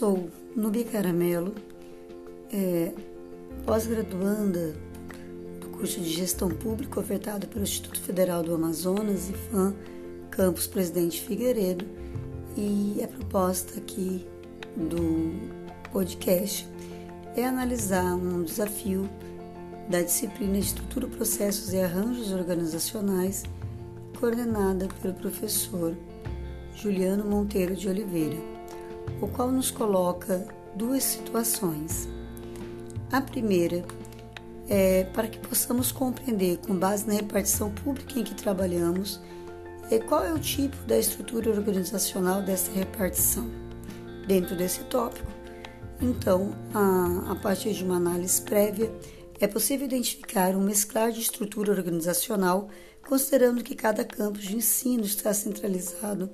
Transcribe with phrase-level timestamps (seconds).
[0.00, 1.54] sou Nubia Caramelo,
[2.50, 2.90] é,
[3.66, 4.74] pós-graduanda
[5.60, 9.74] do curso de Gestão Pública ofertado pelo Instituto Federal do Amazonas e FAM
[10.30, 11.84] Campus Presidente Figueiredo.
[12.56, 14.26] E a proposta aqui
[14.74, 15.34] do
[15.92, 16.66] podcast
[17.36, 19.06] é analisar um desafio
[19.90, 23.42] da disciplina Estrutura, Processos e Arranjos Organizacionais,
[24.18, 25.94] coordenada pelo professor
[26.74, 28.59] Juliano Monteiro de Oliveira,
[29.20, 32.08] o qual nos coloca duas situações.
[33.10, 33.84] A primeira
[34.68, 39.20] é para que possamos compreender, com base na repartição pública em que trabalhamos,
[39.90, 43.50] é qual é o tipo da estrutura organizacional dessa repartição.
[44.26, 45.26] Dentro desse tópico,
[46.00, 48.90] então, a, a partir de uma análise prévia,
[49.38, 52.68] é possível identificar um mesclar de estrutura organizacional,
[53.06, 56.30] considerando que cada campus de ensino está centralizado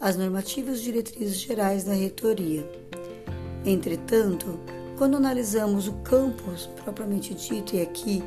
[0.00, 2.68] às normativas diretrizes gerais da reitoria.
[3.64, 4.58] Entretanto,
[4.96, 8.22] quando analisamos o campus propriamente dito, e aqui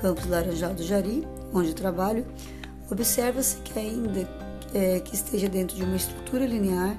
[0.00, 2.26] campus Laranjal do Jari, onde trabalho,
[2.90, 4.28] observa-se que ainda
[4.74, 6.96] é, que esteja dentro de uma estrutura linear,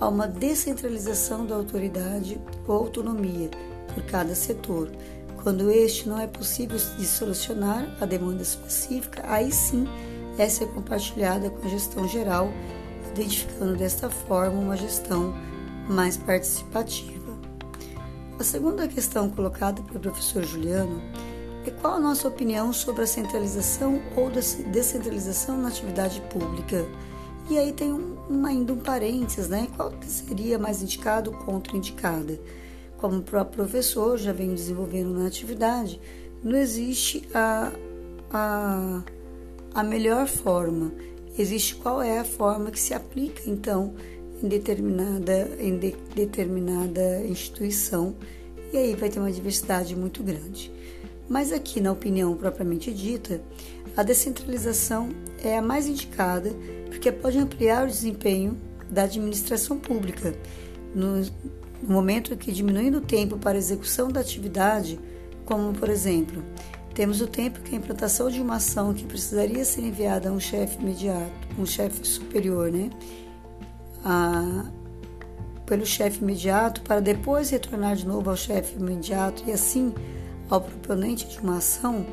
[0.00, 3.50] há uma descentralização da autoridade ou autonomia
[3.92, 4.90] por cada setor.
[5.42, 9.86] Quando este não é possível de solucionar a demanda específica, aí sim
[10.38, 12.48] essa é compartilhada com a gestão geral,
[13.22, 15.34] identificando desta forma uma gestão
[15.88, 17.18] mais participativa.
[18.38, 21.02] A segunda questão colocada pelo professor Juliano
[21.66, 26.86] é qual a nossa opinião sobre a centralização ou descentralização na atividade pública.
[27.50, 29.68] E aí tem um, ainda um parênteses, né?
[29.76, 32.38] Qual seria mais indicado ou contraindicada?
[32.98, 36.00] Como o próprio professor já vem desenvolvendo na atividade,
[36.42, 37.72] não existe a,
[38.30, 39.02] a,
[39.74, 40.92] a melhor forma.
[41.36, 43.94] Existe qual é a forma que se aplica, então,
[44.42, 48.14] em determinada, em de, determinada instituição,
[48.72, 50.70] e aí vai ter uma diversidade muito grande.
[51.28, 53.40] Mas aqui, na opinião propriamente dita,
[53.96, 55.10] a descentralização
[55.42, 56.52] é a mais indicada
[56.88, 58.56] porque pode ampliar o desempenho
[58.90, 60.34] da administração pública.
[60.94, 61.30] No, no
[61.82, 64.98] momento que diminuindo o tempo para execução da atividade,
[65.44, 66.42] como por exemplo,
[66.98, 70.40] temos o tempo que a implantação de uma ação que precisaria ser enviada a um
[70.40, 72.90] chefe imediato, um chefe superior, né?
[74.04, 74.64] A,
[75.64, 79.94] pelo chefe imediato para depois retornar de novo ao chefe imediato e assim
[80.50, 82.04] ao proponente de uma ação,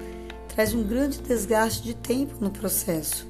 [0.50, 3.25] traz um grande desgaste de tempo no processo.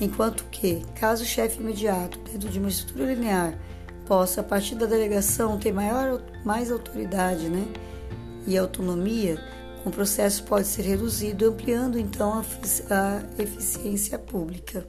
[0.00, 3.58] Enquanto que, caso o chefe imediato, dentro de uma estrutura linear,
[4.06, 7.66] possa, a partir da delegação, ter maior, mais autoridade né,
[8.46, 9.36] e autonomia,
[9.84, 12.42] o processo pode ser reduzido, ampliando então
[12.90, 14.86] a eficiência pública.